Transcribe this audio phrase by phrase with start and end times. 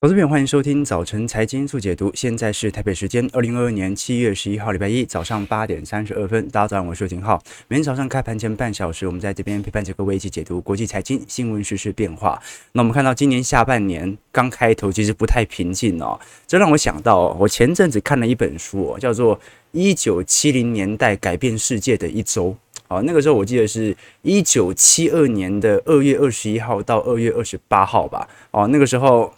[0.00, 2.08] 投资朋友，欢迎收听早晨财经速解读。
[2.14, 6.48] 现在是台北时间二零二二年七月十一号，礼拜一早上八点三十二分。
[6.50, 7.42] 大家早上，我是景浩。
[7.66, 12.40] 每天早上开盘前半小时，我们在这边陪伴着各位一起解读国际财经新闻、时事变化。
[12.70, 16.16] 那我们看到今年下半年刚开头，其实不太平静哦。
[16.46, 19.36] 这让我想到，我前阵子看了一本书，叫做
[19.72, 22.50] 《一九七零年代改变世界的一周》。
[22.86, 28.28] 哦，那个时候我记得是一九七二年的二月二十一号到二月二十八号吧。
[28.52, 29.34] 哦，那个时候。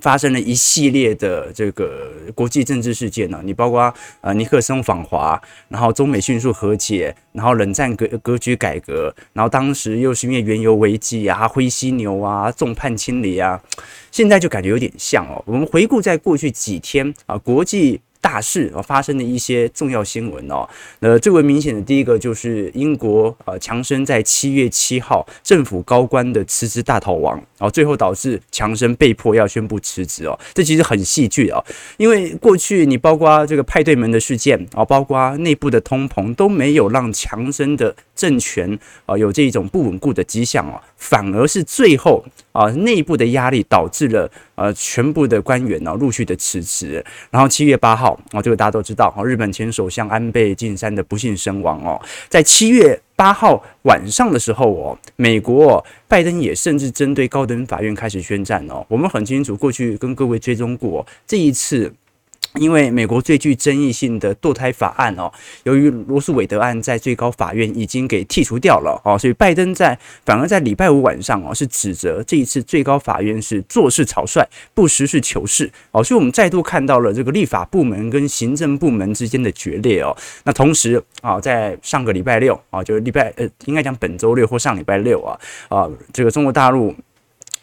[0.00, 13.60] 发生了一系列的这个国际政治事件呢，你包括呃尼克松访华，然后中美迅速和解，然后冷战格格局改革，然后当时又是因为原油危机啊、灰犀牛啊、众叛亲离啊，
[14.10, 15.42] 现在就感觉有点像哦。
[15.46, 18.00] 我们回顾在过去几天啊，国际。
[18.20, 20.68] 大事啊，发生的一些重要新闻哦。
[21.00, 30.38] 那最为明显的第一个就是英国呃强生在七月七号政府高官的辞职大逃亡，然后最后导致强生被迫要宣布辞职哦。
[30.52, 31.64] 这其实很戏剧哦，
[31.96, 48.18] 因为过去你包括这个派对门的事件啊，包括内部的通膨都没有让强生的政权啊有这种不稳固的迹象哦，反而是最后啊内部的压力导致了呃全部的官员呢陆续的辞职，然后七月八号。
[48.32, 58.84] 哦，这个大家都知道，哦，日本前首相安倍晋三的不幸身亡哦，在七月八号晚上的时候哦，美国，拜登也甚至针对高等法院开始宣战哦。
[58.88, 61.94] 我们很清楚，过去跟各位追踪过这一次。
[62.54, 65.30] 因为美国最具争议性的堕胎法案哦，
[65.64, 80.16] 由于罗诉韦德案在最高法院已经给剔除掉了哦，所以拜登在反而在礼拜五晚上哦，是指责这一次最高法院是做事草率，不实事求是哦，所以我们再度看到了这个立法部门跟行政部门之间的决裂哦。
[80.44, 86.94] 那同时啊，在上个礼拜六啊，就是礼拜呃，应该讲本周六或上礼拜六啊啊，这个中国大陆。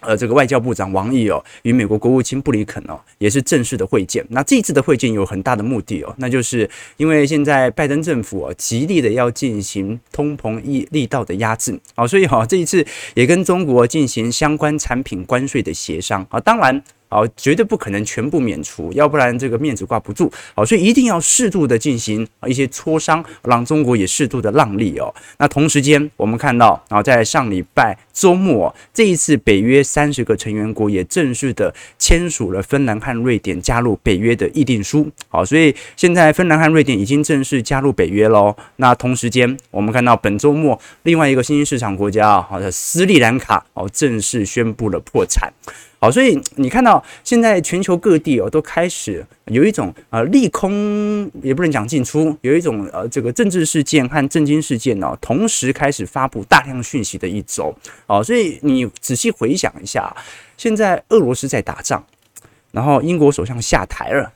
[0.06, 4.26] 呃，这个外交部长王毅哦，与美国国务卿布林肯哦，也是正式的会见。
[4.30, 16.84] 那这一次的会见有很大的目的哦，那就是因为现在拜登政府哦，极力的要进行通膨力力道的压制啊，所以哈，这一次也跟中国进行相关产品关税的协商啊，当然。
[17.16, 20.30] 好，绝对不可能全部免除，要不然这个面子挂不住。
[20.54, 25.16] 好，所以一定要适度的进行一些磋商，让中国也适度的让利哦。
[25.38, 35.10] 那同时间，我们看到，然后在上礼拜周末，这一次北约三十个成员国也正式的签署了芬兰和瑞典加入北约的议定书。
[35.30, 38.54] 好，所以现在芬兰和瑞典已经正式加入北约喽。
[38.76, 45.54] 那同时间，我们看到本周末另外一个新兴市场国家啊，好的斯里兰卡哦，正式宣布了破产。
[46.00, 57.74] 好，所以你看到现在全球各地哦，都开始有一种呃利空，也不能讲进出，有一种呃这个政治事件和政经事件哦，同时开始发布大量讯息的一周。
[58.08, 60.16] 哦，所以你仔细回想一下，
[60.58, 62.06] 现在俄罗斯在打仗，
[62.72, 64.32] 然后英国首相下台了，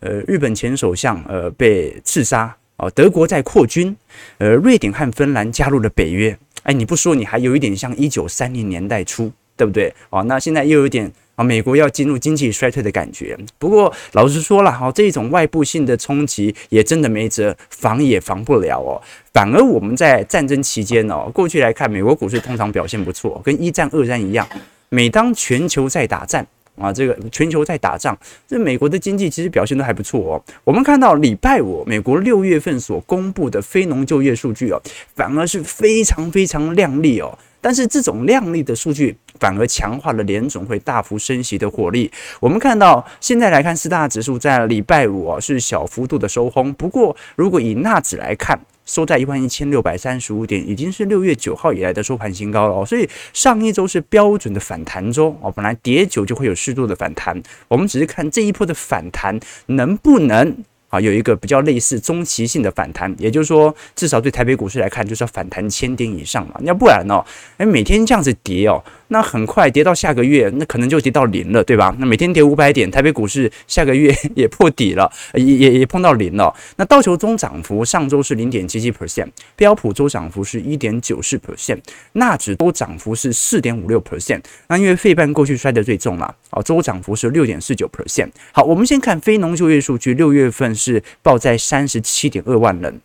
[0.00, 3.94] 呃，日本前首相呃被刺杀，哦，德国在扩军，
[4.38, 6.36] 呃，瑞典和芬兰加入了北约。
[6.64, 9.30] 哎，你不说，你还有一点像一九三零年代初。
[9.62, 9.94] 对不对？
[10.10, 13.38] 哦，那现在又有点啊，美国要进入经济衰退的感觉。
[13.60, 19.00] 不过老实说了，哈，这种外部性的冲击也真的没辙，防也防不了哦。
[19.32, 24.44] 反而我们在战争期间哦，过去来看，美国股市通常表现不错，跟一战、二战一样。
[24.88, 26.44] 每当全球在打战
[26.76, 28.18] 啊，这个全球在打仗，
[28.48, 30.42] 这美国的经济其实表现都还不错哦。
[30.64, 34.82] 我们看到礼拜五美国六月份所公布的非农就业数据哦，
[35.14, 37.38] 反而是非常非常亮丽哦。
[37.62, 42.10] 但是这种亮丽的数据反而强化了联总会大幅升息的火力。
[42.40, 46.74] 我们看到现在来看，四大指数在礼拜五啊是小幅度的收红。
[46.74, 52.84] 不过，如果以纳指来看，收在一万一千六百三十五点，已经是六月九号以来的收盘新高了哦。
[52.84, 57.40] 所以上一周是标准的反弹周哦，本来跌久就会有适度的反弹。
[57.68, 60.64] 我们只是看这一波的反弹能不能。
[60.92, 66.54] 啊，有一个比较类似中期性的反弹，也就是说，至少对台北股市来看，就是要反弹千点以上嘛。
[66.60, 67.24] 要不然哦，
[67.56, 68.84] 诶，每天这样子跌哦。
[69.08, 71.94] 那很快跌到下个月，那可能就跌到零了，对吧？
[71.98, 76.54] 那每天跌五百点，台北股市下个月 也破底了，也也也碰到零了。
[76.76, 81.78] 那道琼中涨幅上周是零点七七 percent，标普周涨幅是一点九四 percent，
[82.12, 84.42] 纳指都涨幅是四点五六 percent。
[84.68, 88.30] 那因为费半过去摔得最重了，啊，周涨幅是六点四九 percent。
[88.52, 93.00] 好，我们先看非农就业数据，六月份是报在三十七点二万人。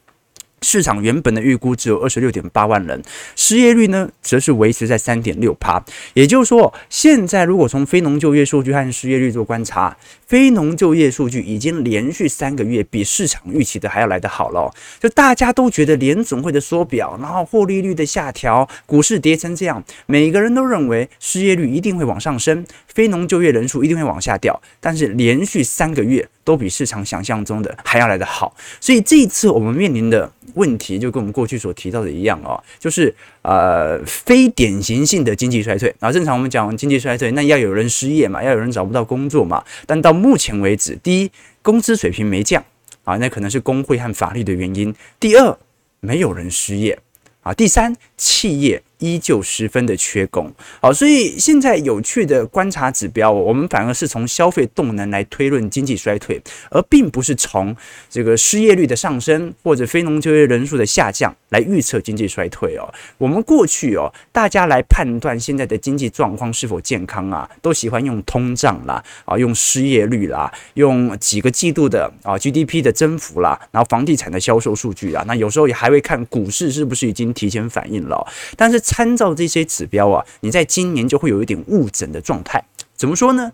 [0.64, 3.00] 市场原本的预估只有二十六点八万人，
[3.36, 5.86] 失业率呢，则是维持在三点六趴。
[6.16, 9.96] 也就是说，现在如果从非农就业数据和失业率做观察，
[10.26, 14.74] 非农就业数据已经连续三个月比市场预期的还要来得好了。
[15.00, 24.60] 就大家都觉得联总会的缩表，然后获利率的下调，股市跌成这样，每个人都认为失业率一定会往上升，非农就业人数一定会往下掉。
[24.80, 30.32] 但是连续三个月都比市场想象中的还要来得好，所以这一次我们面临的。
[30.54, 33.14] 问题就跟我们过去所提到的一样哦，就是
[33.44, 35.94] 呃非典型性的经济衰退。
[36.00, 39.64] 啊正常我们讲经济衰退，那要有人失业嘛，要有人找不到工作嘛。
[39.86, 42.64] 但到目前为止，第一，工资水平没降
[43.04, 45.56] 啊，那可能是工会和法律的原因；第二，
[46.00, 46.98] 没有人失业
[47.42, 48.82] 啊；第三，企业。
[49.00, 56.42] 依旧十分的缺工，好，所以现在有趣的观察指标，我们反而是从消费动能来推论经济衰退，
[56.72, 57.76] 而并不是从
[58.10, 62.92] 这个失业率的上升或者非农就业人数的下降来预测经济衰退哦。
[63.20, 78.07] 我们过去哦，大家来判断现在的经济状况是否健康啊，都喜欢用通胀啦，啊，用失业率啦，用几个季度的啊 GDP 的增幅啦，然后房地产的销售数据啊，那有时候也还会看股市是不是已经提前反应了，
[78.56, 78.78] 但是。
[78.88, 82.64] 参照这些指标啊，你在今年就会有一点误诊的状态。
[82.96, 83.52] 怎么说呢？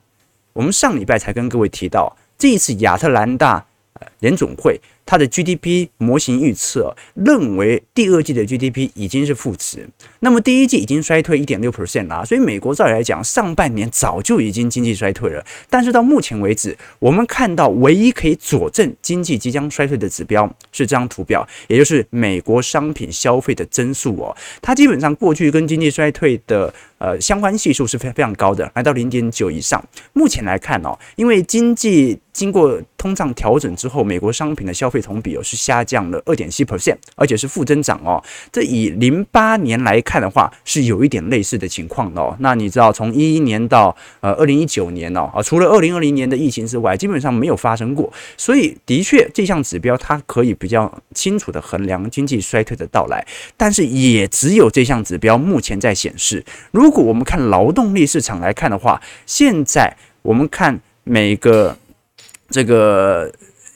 [0.54, 3.66] 我们上礼拜才跟各位提到，这一次亚特兰大
[4.24, 4.80] 联总会。
[5.06, 9.86] 它的 GDP 模型预测认为第二季的 GDP 已经是负值，
[10.22, 15.46] 那么第一季已经衰退一点六 percent 了，所以美国照理来讲，上半年早就已经经济衰退了。
[15.70, 29.84] 但是到目前为止，我们看到唯一可以佐证经济即将衰退的指标是这张图表，也就是美国商品消费的增速哦，它基本上过去跟经济衰退的呃相关系数是非非常高的，来到零点九以上。
[30.14, 38.24] 目前来看哦，因为经济经过通胀调整之后，美国商品的消费同比哦是下降了二点七 percent，而且是负增长哦。
[38.52, 42.38] 这以零八年来看的话，是有一点类似的情况哦。
[42.40, 48.14] 那你知道，从一一年到呃二零一九年哦，啊，除了二零二零年的疫情之外，基本上没有发生过。
[48.38, 53.26] 所以的确，这项指标它可以比较清楚地衡量经济衰退的到来。
[53.58, 56.46] 但是也只有这项指标目前在显示。
[56.70, 61.76] 如果我们看劳动力市场来看的话，现在我们看每个
[62.52, 63.34] 这个。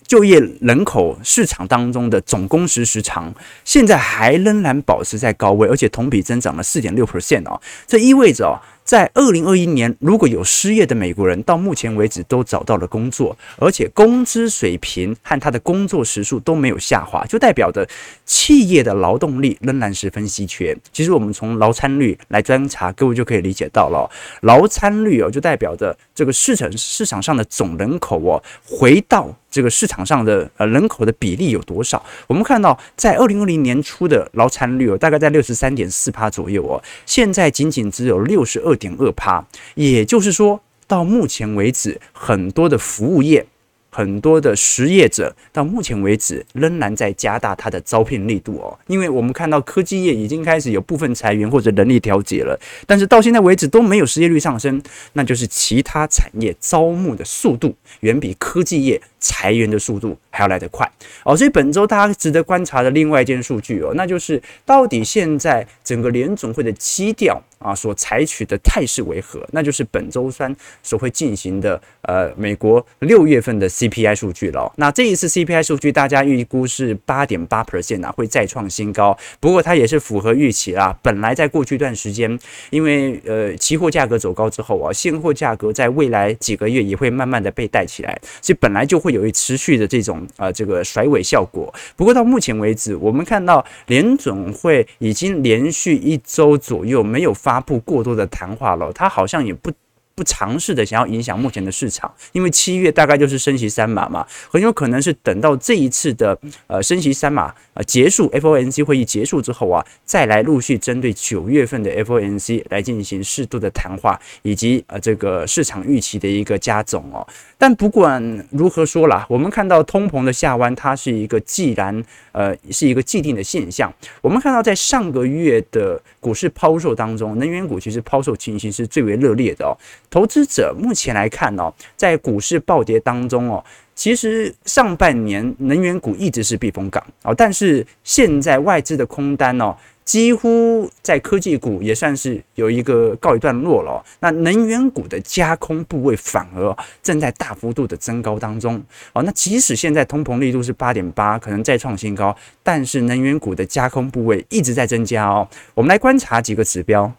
[0.08, 3.34] 就业人口市场当中的总工时时长，
[3.66, 8.58] 现在还仍然保持在高位，而且同比增长了四点六 percent 哦，这意味着哦。
[8.88, 17.86] 在二零二一年，如果有失业的美国人，到目前为止都找到了工作，而且工资水平和他的工作时数都没有下滑，就代表着
[18.26, 20.74] 企业的劳动力仍然十分稀缺。
[20.94, 24.10] 其实我们从劳参率来观察，各位就可以理解到了，
[24.44, 32.02] 劳参率哦，就代表着这个市场市场上的总人口哦，回到这个市场上的呃人口的比例有多少？
[32.28, 38.78] 我们看到在二零二零年初的劳参率哦，大概在六十三点四趴左右哦，现在仅仅只有六十二。
[38.78, 39.44] 点二趴，
[39.74, 43.48] 也就是说，到目前为止，很多的服务业。
[43.90, 54.80] 很多的失业者到目前为止仍然在加大他的招聘力度哦，因为我们看到科技业已经开始有部分裁员或者人力调节了，但是到现在为止都没有失业率上升，
[55.14, 60.92] 那就是其他产业招募的速度远比科技业裁员的速度还要来得快
[61.24, 61.38] 哦。
[61.38, 69.48] 所以本周大家值得观察的另外一件数据哦，那就是到底现在整个联总会的基调啊所采取的态势为何？
[69.52, 73.68] 那就是本周三所会进行的呃美国六月份的。
[73.68, 79.16] CPI 数据了，那这一次 CPI 数据大家预估是八点八 percent 啊，会再创新高。
[79.40, 80.98] 不过它也是符合预期啦。
[81.04, 82.40] 本来在过去一段时间，
[82.70, 91.74] 因为呃期货价格走高之后啊，现货价格在未来几个月也会慢慢的被带起来，所以本来就会有一持续的这种呃这个甩尾效果。
[91.96, 99.72] 不过到目前为止，我们看到联总会已经连续一周左右没有发布过多的谈话了，它好像也不。
[100.18, 117.26] 不尝试的想要影响目前的市场，因为七月大概就是升息三码嘛，很有可能是等到这一次的呃升息三码呃结束，FOMC 会议结束之后啊，再来陆续针对九月份的 FOMC 来进行适度的谈话，以及呃这个市场预期的一个加总哦。
[117.60, 123.94] 但不管如何说啦，我们看到通膨的下弯，它是一个既然呃是一个既定的现象。
[124.24, 129.78] 我们看到在上个月的股市抛售当中，能源股其实抛售情形是最为热烈的哦。
[130.10, 133.64] 投资者目前来看哦，在股市暴跌当中哦，
[133.96, 139.76] 其实上半年能源股一直是避风港哦，但是现在外资的空单哦。
[140.08, 144.02] 几乎在科技股也算是有一个告一段落了。
[144.22, 146.74] 那能源股的加空部位反而
[147.04, 148.82] 正在大幅度的增高当中。
[149.12, 152.34] 哦，那即使现在通膨力度是八点八，可能再创新高，
[152.64, 155.46] 但是能源股的加空部位一直在增加哦。
[155.74, 157.12] 我们来观察几个指标。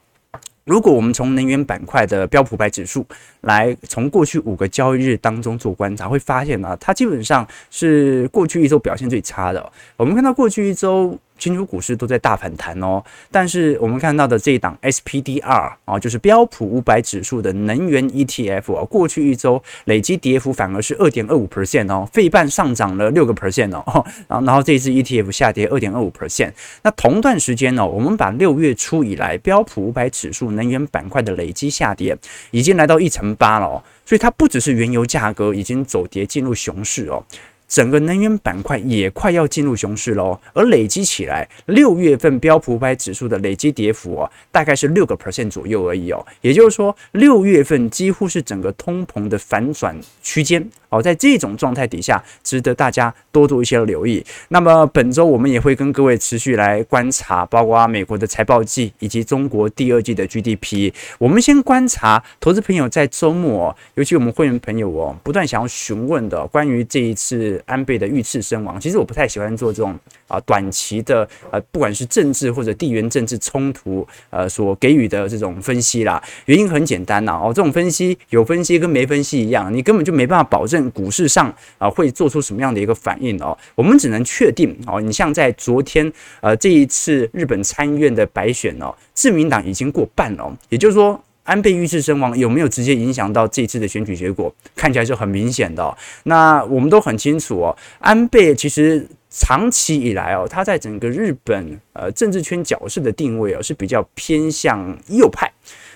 [0.69, 3.05] 如果我们从能源板块的标普百指数
[3.41, 9.73] 来从过去五个交易日当中做观察，会发现呢，它基本上是过去一周表现最差的。
[9.97, 11.19] 我们看到过去一周。
[11.39, 26.53] 全球股市都在大反弹哦，但是我们看到的这一档 SPDR 啊，就是标普五百指数的能源 ETF 啊，过去一周累计跌幅反而是二点二五 percent 哦，费半上涨了六个 percent 哦， 然后然后这支 ETF 下跌二点二五 percent。
[26.83, 32.17] 那同段时间呢，我们把六月初以来标普五百指数能源板块的累计下跌
[32.51, 37.23] 已经来到一成八了哦，所以它不只是原油价格已经走跌进入熊市哦。
[37.69, 46.27] 整个能源板块也快要进入熊市喽，而累积起来，六月份标普五百指数的累积跌幅哦，大概是六个 percent 左右而已哦。
[46.41, 50.69] 也就是说，六月份几乎是整个通膨的反转区间。
[50.91, 54.25] 哦，在这种状态底下，值得大家多做一些留意。
[54.49, 60.91] 那么本周我们也会跟各位持续来观察，包括美国的财报季以及中国第二季的 GDP。
[61.19, 68.81] 我们先观察投资朋友在周末，尤其我们会员朋友哦，不断想要询问的关于这一次安倍的遇刺身亡。
[68.81, 76.23] 其实我不太喜欢做这种啊短期的呃，不管是政治或者地缘政治冲突呃所给予的这种分析啦。
[76.47, 80.89] 原因很简单呐，哦，这种分析有分析跟没分析一样，你根本就没办法保证。
[80.93, 83.57] 股市上啊会做出什么样的一个反应哦？
[83.75, 86.11] 我们只能确定哦，你像在昨天
[86.41, 94.55] 呃这一次日本参议院的白选哦，自民党已经过半了，也就是说安倍遇刺身亡有没有直接影响到这次的选举结果？
[94.77, 95.97] 看起来是很明显的。
[96.25, 105.51] 那我们都很清楚哦，安倍其实长期以来哦，他在整个日本呃政治圈角色的定位哦是比较偏向右派。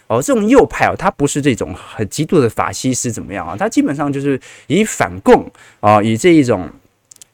[0.06, 3.54] 哦，这种右派哦，他不是这种很极度的法西斯怎么样啊？
[3.54, 6.66] 他基本上就是以反共啊，以这一种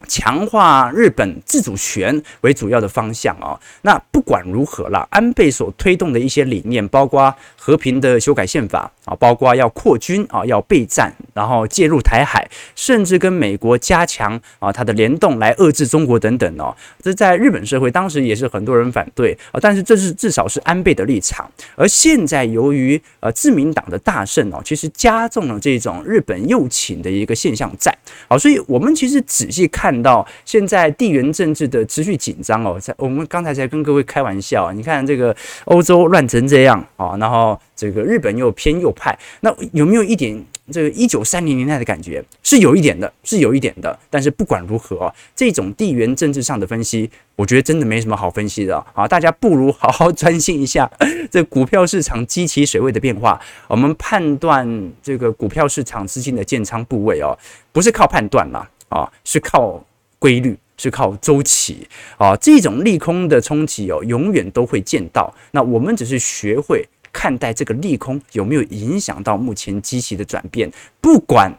[0.06, 3.58] 强化日本自主权为主要的方向啊。
[3.82, 8.90] 那不管如何啦，安倍所推动的一些理念，包括和平的修改宪法。
[9.08, 16.76] 啊，包括要扩军啊，要备战，然后介入台海，甚至跟美国加强啊它的联动来遏制中国等等哦。
[17.02, 21.50] 这在日本社会当时也是很多人反对啊，但是这是至少是安倍的立场。
[21.74, 27.96] 而现在由于呃自民党的大胜哦，其实加重了这种日本右倾的一个现象在。
[28.28, 37.58] 好，所以我们其实仔细看看到现在地缘政治的持续紧张哦，在我们刚才才跟各位开玩笑，你看这个欧洲乱成这样啊，然后。
[37.78, 42.20] 这个日本又偏右派，那有没有一点这个一九三零年代的感觉？
[42.42, 43.96] 是有一点的，是有一点的。
[44.10, 49.06] 但是不管如何，这种地缘政治上的分析，我觉得真的没什么好分析的啊。
[49.06, 50.90] 大家不如好好专心一下
[51.30, 53.40] 这股票市场基期水位的变化。
[53.68, 57.38] 我们判断这个股票市场资金的建仓部位哦，
[57.70, 59.84] 不是靠判断啦，啊，是靠
[60.18, 62.36] 规律，是靠周期啊。
[62.36, 65.34] 这种利空的冲击哦，永远都会见到。
[65.52, 66.86] 那我们只是学会。
[67.10, 70.70] 看待这个利空有没有影响到目前机器的转变？
[71.00, 71.52] 不管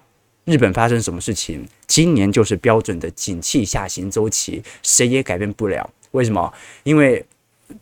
[0.45, 5.89] 日本发生什么事情，今年就是标准的景气下行周期，谁也改变不了。
[6.11, 6.53] 为什么？
[6.83, 7.25] 因为。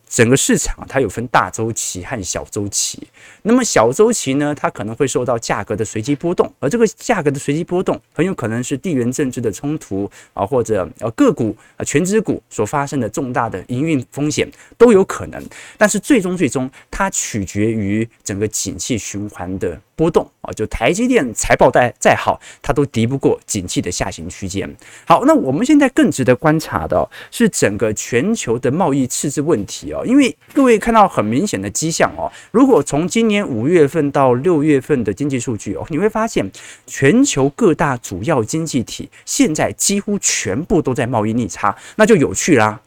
[0.08, 3.06] 整个市场它有分大周期和小周期，
[3.42, 15.42] 那么小周期呢，它可能会受到价格的随机波动，而这个价格的随机波动很有可能是地缘政治的冲突啊，或者呃个股啊权值股所发生的重大的营运风险都有可能，
[15.76, 24.68] 但是最终最终它取决于整个景气循环的波动啊，就台积电财报再再好，它都敌不过景气的下行区间。
[25.06, 29.97] 好，那我们现在更值得观察的是整个全球的贸易赤字问题哦。
[30.04, 36.50] 因为各位看到很明显的迹象哦，如果从今年五月份到六月份的经济数据哦，你会发现
[36.86, 42.80] 全球各大主要经济体现在几乎全部都在贸易逆差，那就有趣啦。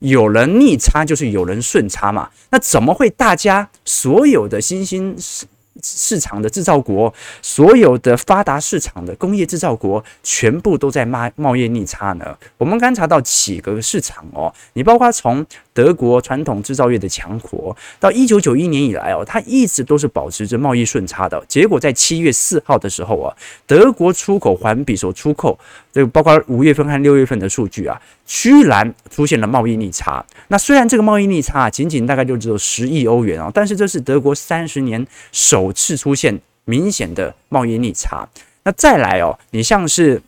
[0.00, 5.14] 有人逆差就是有人顺差嘛，那怎么会大家所有的新兴
[5.82, 12.36] 市场的制造国，所有的发达市场的工业制造国，全部都在贸贸易逆差呢？
[12.58, 21.42] 我们观察到几个市场哦，你包括从德国传统制造业的强国，到一九九一年以来哦，它一直都是保持着贸易顺差的。
[21.48, 23.34] 结果在七月四号的时候啊，
[23.66, 25.58] 德国出口环比所出口，
[25.92, 28.00] 这个包括五月份和六月份的数据啊，
[28.32, 30.24] 居然出现了贸易逆差。
[30.46, 38.28] 那虽然这个贸易逆差仅仅大概就只有十亿欧元啊，但是这是德国三十年首次出现明显的贸易逆差。
[38.62, 40.22] 那再来哦，你像是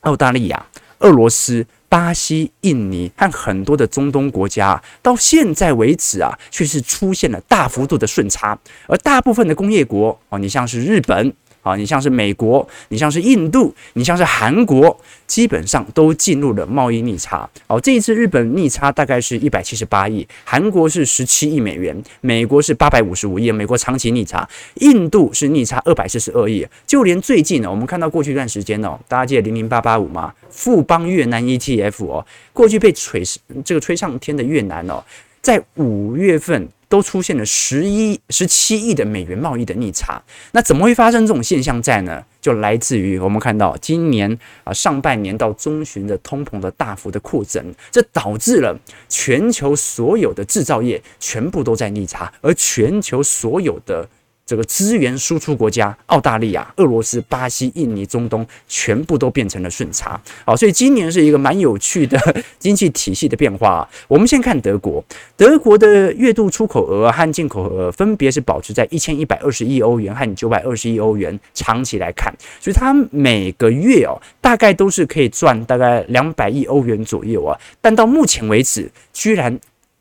[0.00, 0.66] 澳大利亚。
[1.00, 11.32] 俄罗斯、巴西、印尼和很多的中东国家，到现在为止啊，却是出现了大幅度的顺差，而大部分的工业国哦，你像是日本。
[11.68, 17.48] 啊，你像是美国，你像是印度，你像是韩国，基本上都进入了贸易逆差。
[17.66, 26.66] 哦，这一次日本逆差大概是一百七十八亿，韩国是十七亿美元，美国是八百五十五亿，美国长期逆差，印度是逆差二百四十二亿。
[26.86, 30.32] 就连最近呢，我们看到过去一段时间哦，大家记得零零八八五吗？
[30.48, 33.22] 富邦越南 ETF 哦，过去被吹
[33.62, 35.04] 这个吹上天的越南哦，
[35.42, 36.68] 在五月份。
[36.88, 42.24] 都出现了十一、十七亿的美元贸易的逆差，那怎么会发生这种现象在呢？
[42.40, 48.78] 就来自于我们看到今年啊上半年到中旬的通膨的大幅的扩增，这导致了
[49.08, 54.08] 全球所有的制造业全部都在逆差，而全球所有的。
[54.48, 60.18] 这个资源输出国家，澳大利亚、俄罗斯、巴西、印尼、中东，全部都变成了顺差。
[60.46, 62.18] 好，所以今年是一个蛮有趣的
[62.58, 63.86] 经济体系的变化。
[64.08, 65.04] 我们先看德国，
[65.36, 77.54] 德国的月度出口额和进口额分别是保持在一千一百二十亿欧元和九百二十亿欧元，长期来看，所以它每个月哦，大概都是可以赚大概两百亿欧元左右啊。
[77.82, 79.60] 但到目前为止，居然。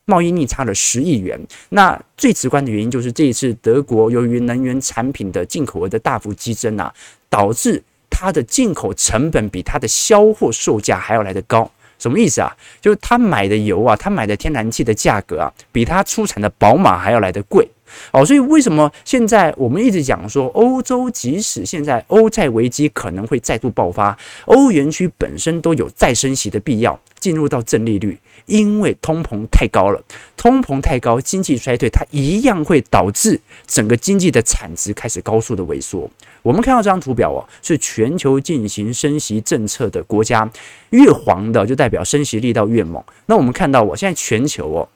[0.10, 1.38] 贸易逆差了十亿元，
[1.70, 6.94] 那最直观的原因就是这一次德国由于能源产品的进口额的大幅激增啊，
[7.30, 11.70] 导致它的进口成本比它的销货售价还要来得高。
[12.00, 12.56] 什么意思啊？
[12.80, 17.68] 就是他买的油啊，他买的天然气的价格啊，比他出产的宝马还要来得贵。
[18.12, 30.01] 哦，所以为什么现在我们一直讲说，欧洲即使现在欧债危机可能会再度爆发，欧元区本身都有再升息的必要，进入到正利率，因为通膨太高了，
[30.36, 36.10] 通膨太高，经济衰退，它一样会导致整个经济的产值开始高速的萎缩。
[36.44, 40.50] 我们看到这张图表哦，是全球进行升息政策的国家，
[40.91, 43.03] 越黄的就代表升息力道越猛。
[43.25, 44.88] 那我们看到，我现在全球哦。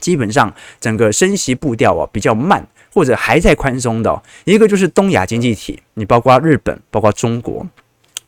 [0.00, 7.66] 基本上整个升息步调啊比较慢，或者还在宽松的，一个就是东亚经济体，你包括日本，包括中国，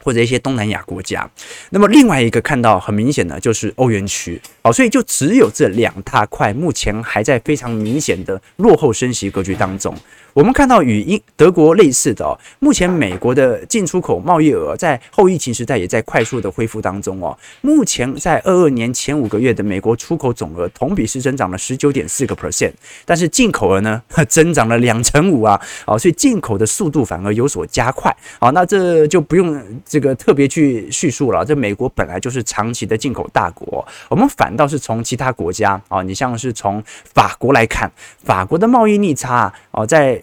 [0.03, 1.29] 或者一些东南亚国家。
[1.71, 9.95] 那么另外一个看到很明显的就是欧元区，好，所以就只有这两大块目前还在非常明显的落后升息格局当中。
[10.37, 17.35] 我们看到与英德国类似的，目前美国的进出口贸易额在后疫情时代也在快速的恢复当中哦。
[17.63, 22.71] 目前在二二年前五个月的美国出口总额同比是增长了十九点四个 percent，
[23.07, 28.15] 但是进口额呢 增长了两成五啊，哦，所以进口的速度反而有所加快。
[28.39, 31.43] 好，那这就不用这个特别去叙述了。
[31.47, 37.91] 这美国本来就是长期的进口大国，我们反倒是从其他国家啊，你像是从法国来看，
[38.23, 40.23] 法国的贸易逆差哦，在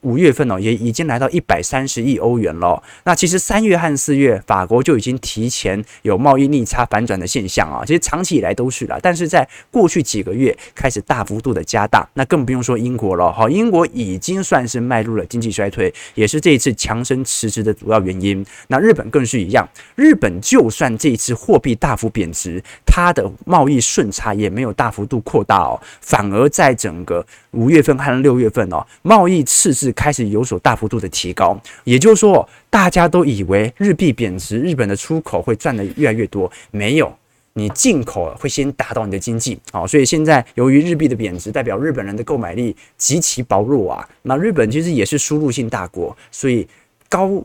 [0.01, 2.81] 五月份哦，也已经来到一百三十亿欧元了。
[3.03, 7.83] 那其实三月和四月，法国就已经提前有贸易逆差反转的现象啊。
[7.85, 12.07] 其实长期以来都是啦，但是在过去几个月开始大幅度的加大。
[12.15, 18.43] 那更不用说英国了，好，英国已经算是迈入了经济衰退，也是这一次强生辞职的主要原因。
[18.69, 29.90] 那日本更是一样，日本就算这一次货币大幅贬值，它的贸易顺差也没有大幅度扩大哦，反而在整个五月份和六月份哦，贸易赤字。
[29.93, 37.13] 开始有所大幅度的提高，也就是说，大家都以为日币贬值，日本的出口会赚得越来越多，没有，
[37.53, 44.07] 你进口会先打到你的经济啊，所以现在由于日币的贬值，代表日本人的购买力极其薄弱啊。
[44.21, 46.67] 那日本其实也是输入性大国，所以
[47.09, 47.43] 高。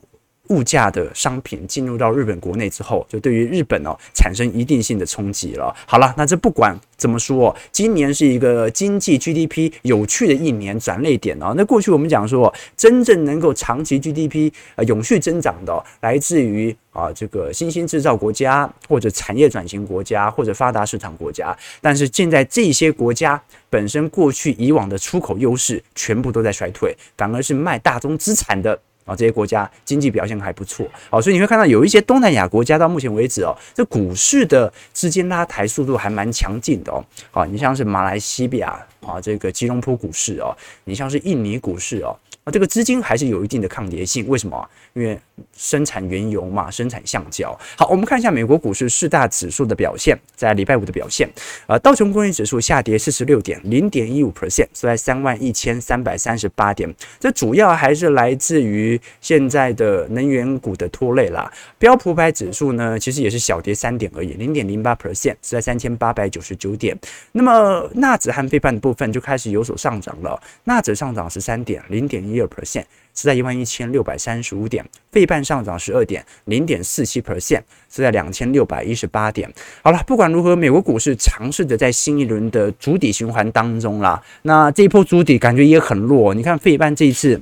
[0.49, 5.75] 物价的商品进入到日本国内之后，就对于日本哦产生一定性的冲击了。
[5.87, 11.55] 好了，那这不管怎么说，今年是一个经济 GDP 有趣的一年转捩点哦。
[11.57, 21.57] 那过去我们讲说，真正能够长期 GDP 呃永续增长的，来自于啊这个新兴制造国家或者产业转型国家或者发达市场国家。
[21.81, 28.79] 但是现在这些国家本身过去以往的出口优势全部都在衰退，反而是卖大宗资产的。
[29.07, 37.03] 啊，这些国家经济表现还不错，好，所以你会看到有一些东南亚国家到目前为止哦，这股市的资金拉抬速度还蛮强劲的哦。
[37.31, 42.19] 好，你像是马来西亚啊，这个吉隆坡股市哦，你像是印尼股市哦。
[42.47, 44.71] 啊，这个资金还是有一定的抗跌性，为什么？
[44.95, 45.19] 因为
[45.57, 47.59] 生产原油嘛，生产橡胶。
[47.77, 51.29] 好，我们看一下美国股市四大指数的表现，在礼拜五的表现。
[51.67, 56.89] 呃，道琼工业指数下跌四十六点，零点一五 percent，收在三万一千三百三十八点。
[57.19, 61.53] 这主要还是来自于现在的能源股的拖累啦。
[61.81, 66.97] 标普五百指数呢，其实也是小跌三点而已，零点零八 percent，是在三千八百九十九点。
[67.33, 72.36] 那么纳指和费半的部分就开始有所上涨了，纳指上涨十三点，零点一。
[72.37, 79.51] 一二 percent，是在一万一千六百三十五点，费半上涨十二点，零点四七 percent，是在两千六百一十八点。
[79.83, 84.23] 好了，不管如何，美国股市尝试着在新一轮的筑底循环当中啦。
[84.43, 87.41] 那这一波筑底感觉也很弱，你看费半这一次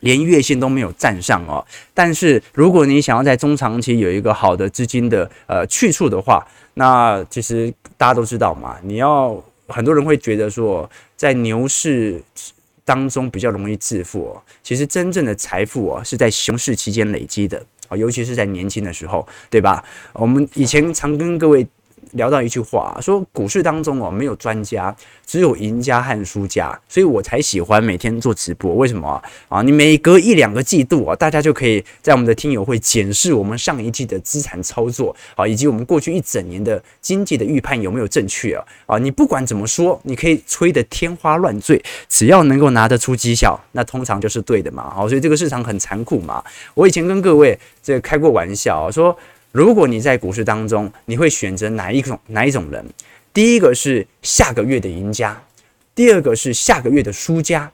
[0.00, 1.64] 连月线都没有站上哦。
[1.94, 9.42] 但是如果你想要在中长期有一个好的资金的呃去处的话，那其实大家都知道嘛，你要。
[9.70, 12.18] 很多人会觉得说，在牛市
[12.88, 14.42] 当中比较容易致富哦。
[14.62, 19.84] 其实真正的财富哦，是在熊市期间累积的啊，尤其是在年轻的时候，对吧？
[20.14, 21.66] 我们以前常跟各位。
[22.12, 24.94] 聊到一句话，说股市当中哦，没有专家，
[25.26, 28.74] 只有赢家和输家，所以我才喜欢每天做直播。
[28.74, 29.62] 为什么啊？
[29.62, 38.64] 你每隔一两个季度啊，大家就可以在我们的听友会检视我们上一季的资产操作啊，以及我们过去一整年的经济的预判有没有正确啊？
[38.86, 44.90] 啊，你不管怎么说，你可以吹得天花乱坠，只要能够拿得出绩效，那通常就是对的嘛。
[44.94, 46.42] 好，所以这个市场很残酷嘛。
[46.74, 49.16] 我以前跟各位这开过玩笑说。
[49.50, 52.84] 如果你在股市当中，你会选择哪一种哪一种人？
[53.32, 55.42] 第一个是下个月的赢家，
[55.94, 57.72] 第二个是下个月的输家，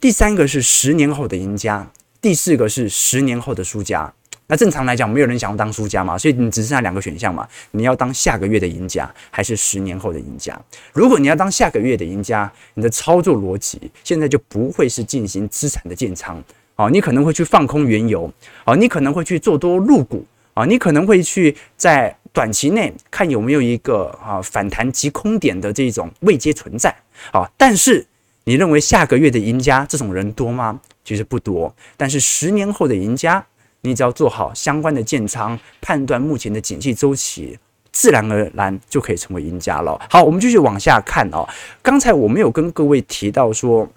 [0.00, 1.90] 第三个是十年后的赢家，
[2.22, 4.10] 第四个是十年后的输家。
[4.46, 10.58] 那正常来讲，没有人想要当输家嘛，所以你只剩下两个选项嘛，你要当下个月的赢家，还是十年后的赢家？
[10.92, 16.42] 如果你要当下个月的赢家，你的操作逻辑现在就不会是进行资产的建仓，
[16.76, 18.32] 哦，你可能会去放空原油，
[18.64, 20.24] 哦，你可能会去做多入股。
[20.60, 26.94] 啊，你可能会去在短期内看有没有一个啊反弹及空点的这种位阶存在
[27.32, 28.06] 啊，但是
[28.44, 30.78] 你认为下个月的赢家这种人多吗？
[31.02, 31.74] 其实不多。
[31.96, 33.44] 但是十年后的赢家，
[33.80, 37.58] 你只要做好相关的建仓，判断目前的景气周期，
[37.90, 39.98] 自然而然就可以成为赢家了。
[40.10, 41.48] 好，我们继续往下看哦。
[41.80, 43.88] 刚才我没有跟各位提到说，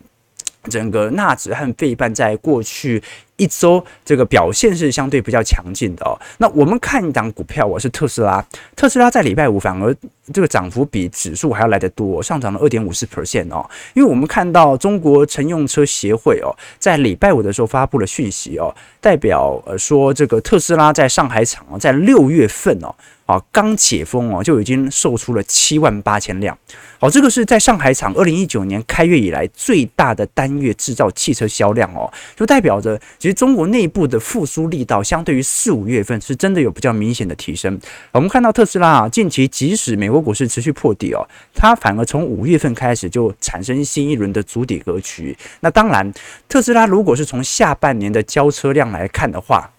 [0.69, 3.01] 整个纳指和费半在过去。
[3.37, 6.13] 一周这个表现是相对比较强劲的哦。
[6.37, 8.45] 那我们看一档股票，我是特斯拉。
[8.75, 9.93] 特斯拉在礼拜五反而
[10.31, 13.67] 这个涨幅比指数还要来得多，上涨了二点五四 percent 哦。
[13.95, 22.93] 因为我们看到中国乘用车协会哦，在礼拜五的时候发布了讯息哦，代表呃说这个特斯拉在上海厂哦，在六月份哦。
[23.25, 26.57] 啊，刚解封哦，就已经售出了七万八千辆。
[26.99, 37.77] 好，这个是在上海厂二零一九年开业以来最大的单月制造汽车销量哦，就代表着其实中国内部的复苏力道相对于四五月份是真的有比较明显的提升。
[38.11, 45.35] 我们看到特斯拉啊，近期即使美国股市持续破底哦，它反而从五月份开始就产生新一轮的筑底格局。
[45.59, 46.09] 那当然，
[46.47, 49.69] 特斯拉如果是从下半年的交车量来看的话，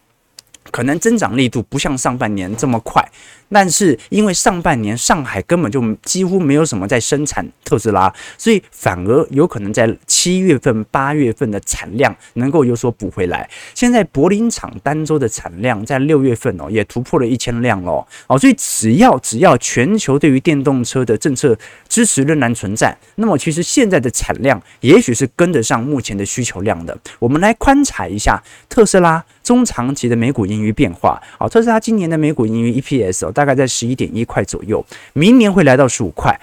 [0.71, 3.07] 可能增长力度不像上半年这么快。
[3.55, 13.49] 但是因为上半年上海根本就几乎没有什么在生产特斯拉，所以反而有可能在七月份、八月份的产量能够有所补回来。
[13.73, 21.57] 现在柏林厂单周的产量在六月份哦也突破了一千辆哦哦，所以只要只要全球对于电动车的政策
[21.89, 26.99] 支持仍然存在，那么其实现在的产量也许是跟得上目前的需求量的。
[27.21, 36.41] 我们来观察一下特斯拉中长期的每股盈余变化啊，特斯拉今年的每股盈余 EPS 哦大大概在十一点一块左右，明年会来到十五块。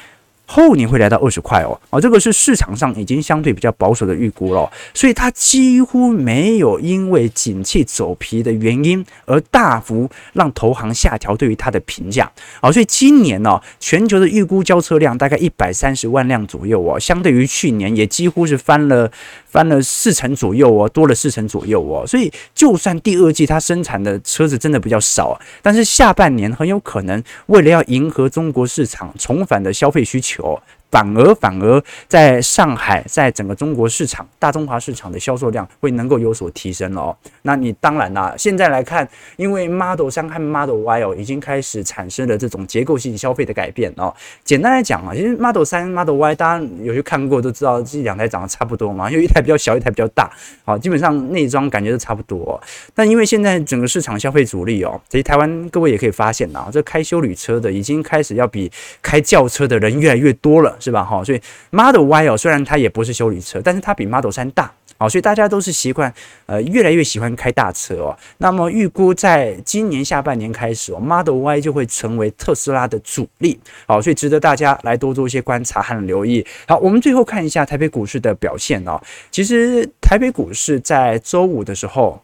[0.54, 12.30] 后年会来到二十块哦，哦，这个是市场上已经相对比较保守的预估了，所以它几乎没有因为景气走皮的原因而大幅让投行下调对于它的评价，
[12.62, 19.10] 好，所以今年呢，全球的预估交车量大概一百三十万辆左右哦，相对于去年也几乎是翻了
[19.52, 30.58] 翻了四成左右哦，多了四成左右哦，所以就算第二季它生产的车子真的比较少，但是下半年很有可能为了要迎合中国市场重返的消费需求。
[30.92, 37.16] 反而反而在上海，在整个中国市场、大中华市场的销售量会能够有所提升哦。
[37.44, 44.14] 那你当然啦，现在来看，因为 Model 3和 Model Y 哦，已经开始产生了这种结构性消费的改变哦。
[44.44, 50.30] 简单来讲啊，其实 Model 3、Model Y，大家有去看过都知道，这两台长得差不多嘛，因为一台比较小，一台比较大，
[50.66, 52.62] 好，基本上内装感觉都差不多。
[52.94, 58.70] 但因为现在整个市场消费主力哦，所以台湾各位也可以发现呐，这开休旅车的已经开始要比
[59.02, 60.76] 开轿车的人越来越多了。
[60.82, 61.04] 是吧？
[61.04, 61.40] 哈，所以
[61.70, 66.14] Model Y 哦，虽然它也不是修理车，但是它比 Model 3大，好，所以大家都是习惯，
[66.48, 68.18] 呃，越来越喜欢开大车哦。
[68.40, 76.46] 那么预估在今年下半年开始哦，Model Y 就会成为特斯拉的主力，好，所以值得大家来多做一些观察和留意。
[76.68, 79.00] 好，我们最后看一下台北股市的表现哦。
[79.30, 82.22] 其实台北股市在周五的时候，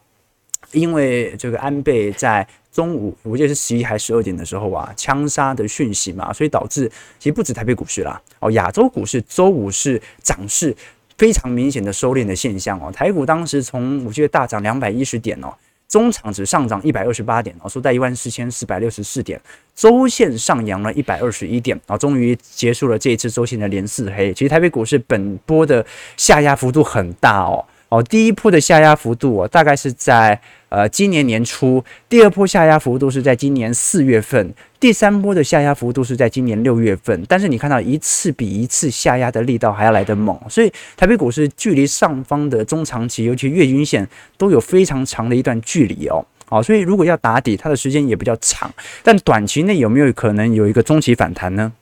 [0.72, 10.76] 因为这个安倍在中午，我记得是十一还十二点的时候啊，枪杀的讯息嘛，所以导致其实不止台北股市啦，哦，亚洲股市周五是涨势
[11.16, 12.92] 非常明显的收敛的现象哦。
[12.92, 15.52] 台股当时从五月大涨两百一十点哦。
[15.88, 19.40] 中场只上涨一百二十八点哦，收在一万四千四百六十四点，
[19.74, 24.30] 周线上扬了一百二十一点啊，终于结束了这一次周线的连四黑。
[24.34, 25.82] 其实台北股市本波的
[26.18, 27.64] 下压幅度很大哦。
[27.88, 34.46] 哦，第一波的下压幅度哦，大概是在呃今年年初；第二波下压幅度是在今年四月份；
[34.78, 37.24] 第三波的下压幅度是在今年六月份。
[37.26, 46.22] 但是你看到一次比一次下压的力道还要来得猛，所以台北股市距离上方的中长期，尤其月均线都有非常长的一段距离哦。
[46.44, 48.70] 好，所以如果要打底，它的时间也比较长。
[49.02, 51.72] 但短期内有没有可能有一个中期反弹呢？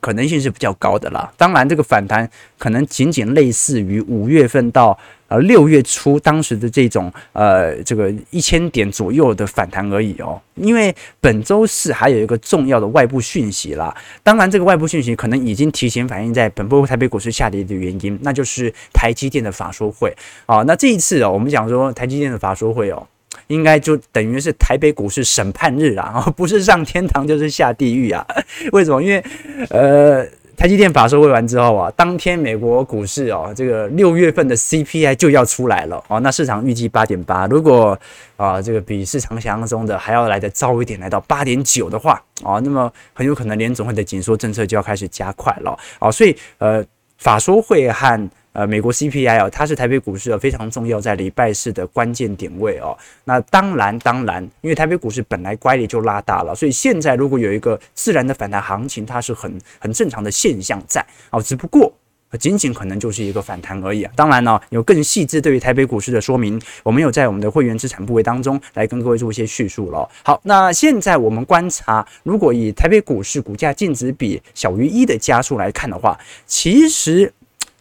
[0.00, 1.32] 可能性是比较高的啦。
[1.36, 4.98] 当然，这个反弹可能仅仅类似于五月份到
[5.34, 10.40] 呃六月初当时的这种呃这个一千点左右的反弹而已哦。
[10.54, 13.94] 因为本周四还有一个重要的外部讯息啦。
[14.22, 20.14] 当然，这个外部讯息可能已经提前反映在本波台北股市下跌的原因，那就是台积电的法说会
[20.46, 20.62] 啊。
[20.62, 23.06] 那这一次哦，我们讲说台积电的法说会哦。
[23.48, 28.24] 应该就等于是台北股市审判日啊， 不是上天堂就是下地狱啊。
[28.70, 29.02] 为什么？
[29.02, 29.22] 因为
[29.70, 30.24] 呃，
[30.56, 36.20] 台积电法说会完之后啊，当天美国股市哦，这个六月份的 CPI 就要出来了哦。
[36.20, 37.98] 那市场预计八点八，如果
[38.36, 46.10] 啊这个比市场想象中的还要来的早一点，来到八点九的话啊，那么很有可能联总会的紧缩政策就要开始加快了啊。
[46.10, 46.84] 所以呃，
[47.18, 52.96] 法说会和呃，美国 CPI 哦，它是台北股市非常重要，在礼拜四的关键点位哦。
[53.24, 61.42] 那当然，当然，因为台北股市本来乖离就拉大了，所以现在如果有一个自然的反弹行情，它是很很正常的现象在哦。
[61.42, 61.92] 只不过
[62.38, 64.12] 仅仅可能就是一个反弹而已啊。
[64.14, 70.08] 当然呢，有更细致对于台北股市的说明，我们有在我们的会员资产部位当中来跟各位做一些叙述了。
[70.22, 77.32] 好，那现在我们观察，如果以台北股市股价净值比小于一的加数来看的话，其实。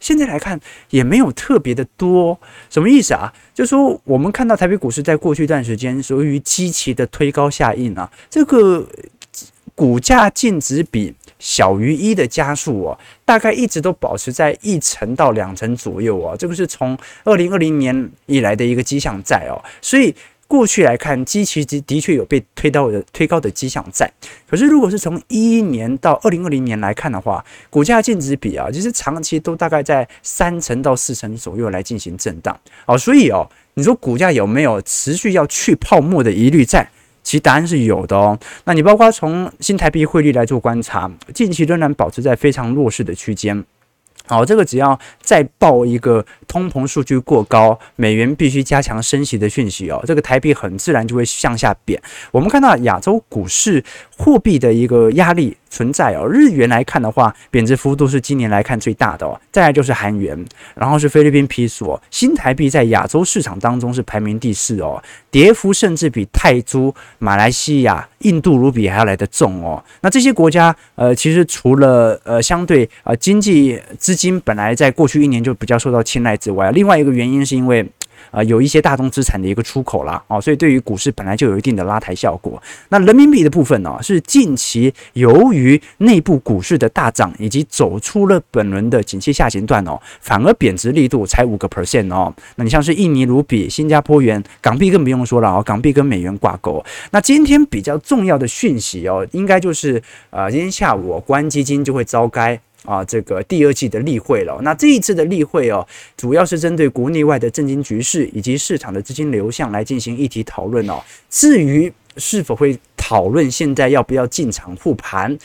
[0.03, 2.37] 现在来看也没有特别的多，
[2.69, 3.31] 什么意思啊？
[3.53, 8.85] 就是说我们看到台北股市在过去一段时间属于积极的推高下印啊，这个
[9.73, 20.13] 股价净值比小于一的加速哦，大概一直都保持在一成到两成左右哦，这个是从二零二零年以来的一个迹象在哦，所以。
[20.47, 24.11] 过去来看，基期的的确有被推到的推高的迹象在。
[24.47, 32.55] 可是，如果是从一一年到二零二零年来看的话，股价净值比啊，其实长期都大概在三成到四成左右来进行震荡。
[32.85, 36.87] 哦，所以哦，你说股价有没有持续要去泡沫的疑虑在？
[37.23, 38.37] 其实答案是有的哦。
[38.65, 43.63] 那你包括从新台币汇率来做观察，近期仍然保持在非常弱势的区间。
[44.37, 52.01] 哦，这个只要再报一个通膨数据过高，美元必须加强升息的讯息哦，这个台币很自然就会向下贬。
[52.31, 53.83] 我们看到亚洲股市
[54.17, 60.37] 货币的一个压力存在哦，日元来看的话，贬值幅度是今年来看最大的哦，再来就是韩元，
[60.75, 69.83] 然后是菲律宾比索，新台币在亚洲市场当中是排名第四哦，跌幅甚至比泰铢、马来西亚、印度卢比还要来得重哦。
[70.01, 77.83] 那这些国家呃，其实除了呃相对、呃、经济资金本来在过去一年就比较受到青睐之外，另外一个原因是因为。
[78.31, 82.61] 呃，有一些大宗资产的一个出口啦，哦，所以对于股市本来就有一定的拉抬效果。
[82.89, 92.33] 那人民币的部分呢、是近期由于内部股市的大涨，以及走出了本轮的景气下行段哦，反而贬值力度才五个 percent 哦。
[92.55, 96.83] 那你像是印尼卢比、新加坡元、港币更不用说了哦，港币跟美元挂钩。
[97.11, 102.59] 那今天比较重要的讯息哦，应该就是呃，今天下午关基金就会召开。
[102.85, 104.59] 啊，这个第二季的例会了。
[104.61, 105.85] 那这一次的例会哦，
[106.17, 111.01] 主要是针对国内外的政经局势以及市场的资金流向来进行议题讨论哦。
[111.29, 115.37] 至于是否会讨论现在要不要进场护盘，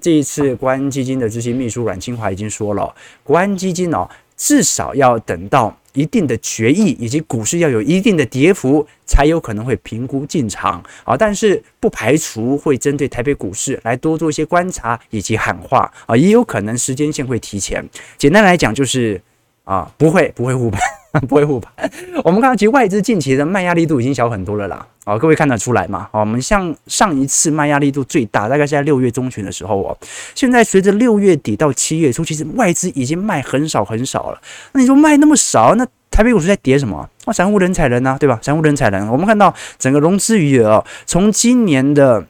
[0.00, 5.76] 这一次国安基金的执行秘书阮清华已经说了，国安基金哦，至少要等到。
[5.96, 11.16] 一定的决议以及股市要有一定的跌幅，才有可能会评估进场啊。
[11.16, 17.82] 但是不排除会针对台北股市来多做一些观察以及喊话啊，也有可能时间线会提前。
[18.18, 19.18] 简单来讲就是
[19.64, 20.82] 啊，不会不会护盘，
[21.26, 21.72] 不会护盘。
[22.22, 24.86] 我们看到其实外资近期的卖压力度已经小很多了啦。
[25.06, 26.08] 啊，各位看得出来吗？
[26.10, 29.96] 我们像上一次卖压力度最大，大概是在六月中旬的时候哦。
[30.34, 34.42] 现在随着六月底到七月初，其实外资已经卖很少很少了。
[34.72, 37.08] 那你说卖那么少，那台北股市在跌什么？
[37.24, 38.36] 那散户人踩人呐，对吧？
[38.42, 39.06] 散户人踩人。
[39.06, 42.26] 我们看到整个融资余额哦，从今年的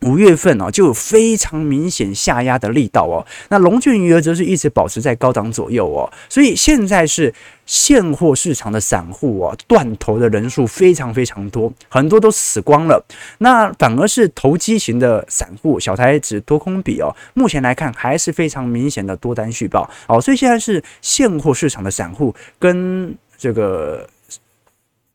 [0.00, 3.26] 五月份哦，就有非常明显下压的力道哦。
[3.50, 6.10] 那融券余额则是一直保持在高档左右哦。
[6.30, 7.34] 所以现在是
[7.66, 13.02] 现货市场的散户啊，断头的人数非常非常多，很多都死光了。
[13.38, 20.20] 那反而是投机型的散户，小台指多空比哦，目前来看还是非常明显的多单续报哦。
[20.20, 24.06] 所以现在是现货市场的散户跟这个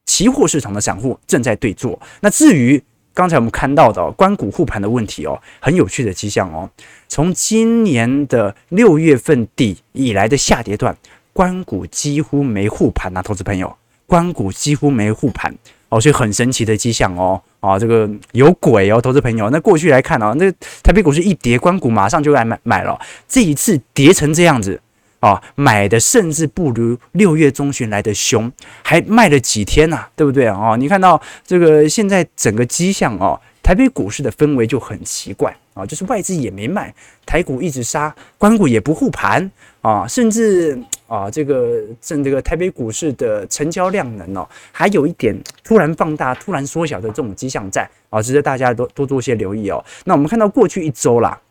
[0.05, 1.99] 期货市场的散户正在对坐。
[2.21, 2.81] 那至于
[3.13, 6.67] 刚才我们看到的关股护盘的问题哦，很有趣的迹象哦。
[7.07, 10.97] 从今年的六月份底以来的下跌段。
[11.39, 13.73] 关股几乎没护盘啊，投资朋友，
[14.05, 15.55] 关股几乎没护盘。
[15.87, 20.51] 哦，所以很神奇的迹象哦，啊，这个有鬼哦，投资朋友，那过去来看啊，那
[20.83, 24.81] 台北股市一跌，关股马上就来买买了，这一次跌成这样子
[25.21, 28.51] 啊，买的甚至不如六月中旬来的凶，
[28.83, 30.75] 还卖了几天呐、啊，对不对啊？
[30.75, 35.55] 你看到这个现在整个迹象哦，台北股市的氛围就很奇怪。
[35.73, 36.93] 啊，就是外资也没卖，
[37.25, 39.49] 台股一直杀，关股也不护盘。
[39.81, 40.81] 啊，甚至。
[41.09, 49.83] 啊，这个正这个台北股市的成交量能哦，还有一点突然放大、突然缩小的这种迹象在啊，值得大家多多做些留意哦。
[50.05, 51.41] 那我们看到过去一周啦，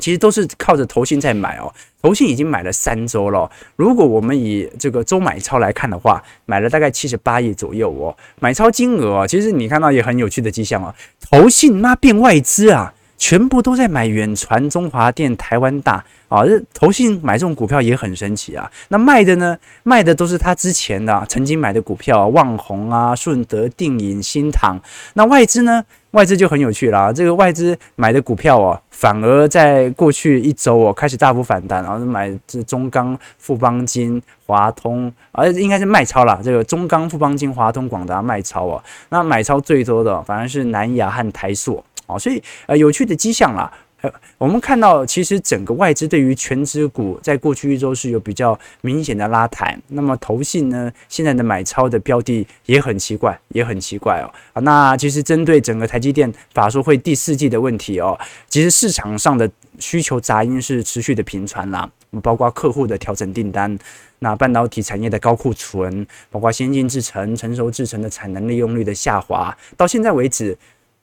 [0.00, 3.50] 其实都是靠着投信在买哦，投信已经买了三周了。
[3.74, 10.94] 如果我们以这个周买超来看的话，买了大概七十八亿左右哦，买超金额啊，其实你看到也很有趣的迹象哦，
[11.30, 12.92] 投信那变外资啊。
[13.20, 18.68] 全部都在买远传、中华电、台湾大啊，这投信买这种股票也很神奇啊。
[18.88, 19.56] 那卖的呢？
[19.82, 24.80] 卖的都是他之前的、曾经买的股票啊，旺宏啊、顺德、定影、新唐。
[25.14, 25.84] 那外资呢？
[26.12, 27.12] 外资就很有趣啦。
[27.12, 36.40] 这个外资买的股票哦，反而在过去一周哦开始大幅反弹，然后买这中钢、富邦金、华通，而、啊、应该是卖超啦。
[36.42, 38.82] 这个中钢、富邦金、华通、广达卖超哦。
[39.10, 41.84] 那买超最多的反而是南亚和台塑。
[42.14, 49.78] 哦，所以呃，有趣的迹象啦，呃，我们看到其实整个外资对于权值股在过去一周是有比较明显的拉抬。
[49.88, 54.26] 那么投信呢，现在的买超的标的也很奇怪，也很奇怪哦。
[54.54, 58.18] 啊，那其实针对整个台积电法说会第四季的问题哦，
[58.48, 61.86] 其实市场上的需求杂音是持续的频传啦，
[62.22, 63.78] 包括客户的调整订单，
[64.20, 70.56] 那半导体产业的高库存，包括先进制程、成熟制程的产能利用率的下滑，到现在为止，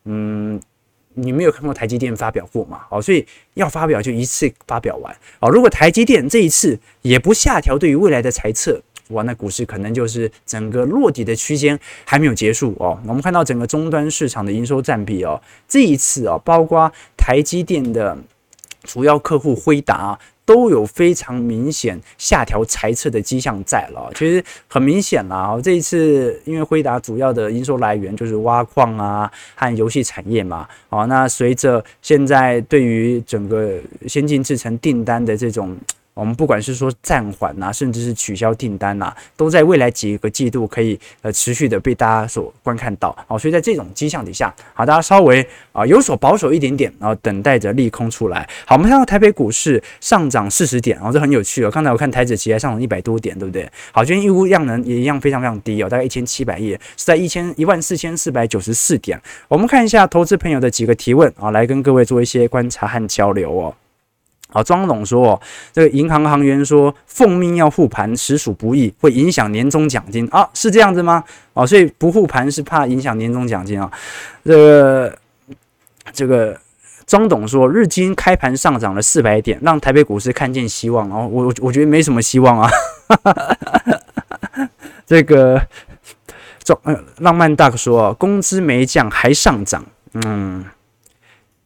[0.06, 0.60] 嗯。
[1.20, 2.82] 你没有看过台积电发表过嘛？
[2.90, 3.26] 哦，所以
[3.56, 5.50] 要发表就一次发表完哦。
[5.50, 13.00] 如果台积电这一次也不下调对于未来的猜测，哇，那股市可能就是整个落底的区间还没有结束哦。
[13.08, 18.18] 我们看到整个终端市场的营收占比哦，这一次哦，包括台积电的
[18.84, 20.18] 主要客户辉达。
[20.48, 25.60] 都有非常明显下调裁测的迹象在了，其实很明显啦。
[25.62, 35.78] 这一次因为辉达主要的营收来源就是挖矿啊和游戏产业嘛，哦，那随着现在对于整个先进制程订单的这种。
[36.18, 43.16] 我们不管是说暂缓呐，甚至是取消订单呐、都在未来几个季度可以呃持续的被大家所观看到。
[43.28, 48.48] 好，所以在这种迹象底下，好，大家稍微啊有所保守一点点，然后等待着利空出来。
[48.66, 51.70] 好，我们看到台北股市上涨四十点，然后这很有趣哦。
[51.70, 53.70] 刚才我看台指期还上涨一百多点，对不对？
[53.92, 59.22] 好，今天预估量能也一样非常非常低哦，大概一千七百亿，是在一千一万四千四百九十四点。
[59.48, 63.76] 我们看一下投资朋友的几个提问啊，来跟各位做一些观察和交流哦。
[64.50, 65.40] 好，庄董说，
[65.74, 71.22] 这个银行行员说，奉命要护盘，实属不易，会影响年终奖金啊，是这样子吗？
[71.54, 73.92] 哦，所以不护盘是怕影响年终奖金啊。
[74.46, 75.18] 这个
[76.14, 76.58] 这个
[77.06, 81.28] 庄董说，日经开盘上涨了四百点，让台北股市看见希望哦。
[81.30, 82.70] 我我我觉得没什么希望啊。
[85.06, 85.62] 这个
[86.64, 86.80] 庄
[87.18, 89.86] 浪漫大哥说，工资没降还上涨。
[90.14, 90.64] 嗯，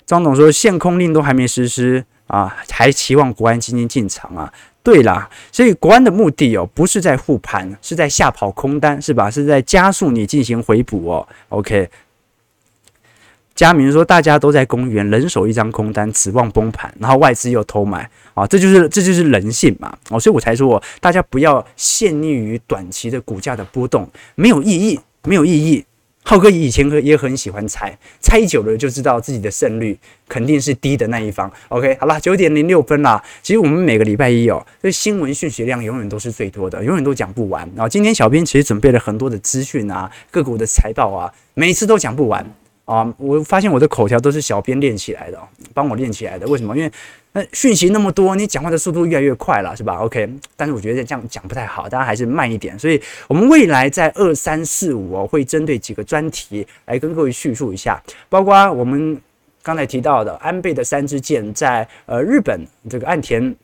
[0.07, 2.03] 庄董说，限空令都还没实施。
[2.31, 4.51] 啊，还期望国安基金进场啊？
[4.81, 9.29] 对啦，所以国安的目的哦，不是在护盘，是在吓跑空单，是吧？
[9.29, 11.27] 是在加速你进行回补哦。
[11.49, 11.89] OK，
[13.53, 19.93] 佳明说大家都在公园，人手一张空单，指望崩盘，然后外资又偷买啊，这就是这就是人性嘛。
[20.09, 25.85] 哦，所以我才说，大家不要陷溺于短期的股价的波动，没有意义，没有意义。
[26.23, 29.97] 浩哥以前也很喜欢猜，猜久了就知道自己的胜率
[30.29, 31.51] 肯定是低的那一方。
[31.69, 33.21] OK，好了，九点零六分啦。
[33.41, 37.69] 其实我们每个礼拜一哦，这新闻讯息量永远都是最多的，永远都讲不完。
[37.75, 42.45] 然后今天小编其实准备了很多的资讯啊，各国的财报啊，每次都讲不完
[42.85, 43.13] 啊。
[43.17, 45.39] 我发现我的口条都是小编练起来的，
[45.73, 46.47] 帮我练起来的。
[46.47, 46.75] 为什么？
[46.75, 46.91] 因为
[47.33, 52.77] 那讯息那么多，你讲话的速度越来越快了，是吧？OK，但是我觉得这样讲不太好，大家还是慢一点。
[52.77, 59.17] 所以，我们未来在二三四五哦，会针对几个专题来跟各位叙述一下，包括我们
[59.63, 63.55] 刚才提到的安倍的三支箭在呃日本这个岸田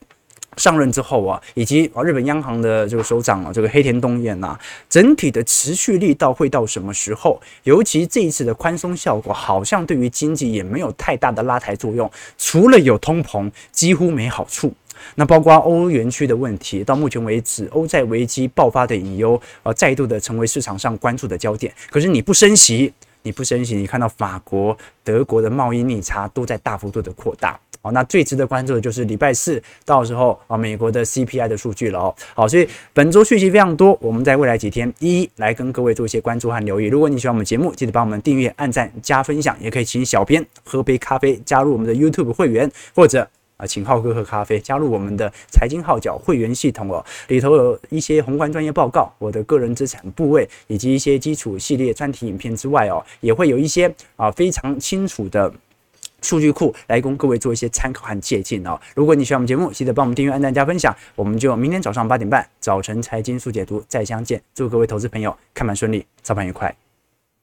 [0.57, 4.57] 上任之后啊，以及啊日本央行的这个首长啊，这个黑田东彦呐，
[4.89, 7.39] 整体的持续力道会到什么时候？
[7.63, 14.73] 尤其这一次的宽松效果，好像对于经济也没有太大的拉抬作用，除了有通膨，几乎没好处。
[15.13, 21.71] 那包括欧元区的问题，到目前为止，欧债危机爆发的隐忧，呃，再度的成为市场上关注的焦点。
[21.91, 27.59] 可是你不升息，你不升息，你看到法国、德国的贸易逆差都在大幅度的扩大。
[27.81, 32.15] 好，那最值得关注的就是礼拜四到时候啊，美国的 CPI 的数据了哦。
[32.33, 36.85] 好，所以本周讯息非常多，我们在未来几天一一来跟各位做一些关注和留意。
[36.85, 47.03] 如果你喜欢我们节目，记得帮我们订阅、按赞、加分享，也可以请小编喝杯咖啡，加入我们的 YouTube 会员，或者啊，请浩哥喝咖啡，加入我们的财经号角会员系统哦。
[47.27, 55.51] 里头有一些宏观专业报告，我的个人资产部位，以及一些基础系列专题影片之外哦，也会有一些啊非常清楚的。
[56.21, 58.79] 数据库来供各位做一些参考和借鉴哦。
[58.95, 60.95] 如果你喜欢我们节目，记得帮我们订阅、按赞、加分享。
[61.15, 64.41] 我们就明天早上八点半，早晨财经速解读再相见。
[64.53, 66.86] 祝各位投资朋友看盘顺利，操盘愉快。